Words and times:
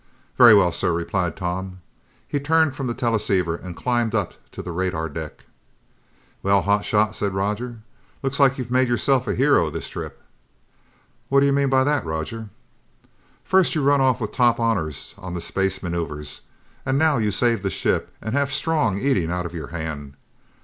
"Very 0.35 0.55
well, 0.55 0.71
sir," 0.71 0.91
replied 0.91 1.37
Tom. 1.37 1.79
He 2.27 2.39
turned 2.39 2.75
from 2.75 2.87
the 2.87 2.95
teleceiver 2.95 3.55
and 3.55 3.75
climbed 3.75 4.15
up 4.15 4.33
to 4.51 4.63
the 4.63 4.71
radar 4.71 5.07
deck. 5.07 5.45
"Well, 6.41 6.63
hot 6.63 6.83
shot," 6.85 7.13
said 7.15 7.35
Roger, 7.35 7.81
"looks 8.23 8.39
like 8.39 8.57
you've 8.57 8.71
made 8.71 8.87
yourself 8.87 9.27
a 9.27 9.35
hero 9.35 9.69
this 9.69 9.87
trip." 9.87 10.19
"What 11.29 11.41
do 11.41 11.45
you 11.45 11.53
mean 11.53 11.69
by 11.69 11.83
that, 11.83 12.03
Roger?" 12.03 12.49
"First, 13.43 13.75
you 13.75 13.83
run 13.83 14.01
off 14.01 14.19
with 14.19 14.31
top 14.31 14.59
honors 14.59 15.13
on 15.19 15.35
the 15.35 15.39
space 15.39 15.83
maneuvers, 15.83 16.41
and 16.83 16.97
now 16.97 17.19
you 17.19 17.29
save 17.29 17.61
the 17.61 17.69
ship 17.69 18.11
and 18.23 18.33
have 18.33 18.51
Strong 18.51 18.97
eating 18.97 19.29
out 19.29 19.45
of 19.45 19.53
your 19.53 19.67
hand!" 19.67 20.15